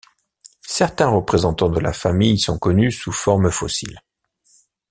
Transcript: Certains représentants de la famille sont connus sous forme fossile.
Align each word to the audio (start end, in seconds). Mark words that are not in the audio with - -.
Certains 0.65 1.09
représentants 1.09 1.69
de 1.69 1.79
la 1.79 1.93
famille 1.93 2.39
sont 2.39 2.57
connus 2.57 2.91
sous 2.91 3.11
forme 3.11 3.51
fossile. 3.51 4.01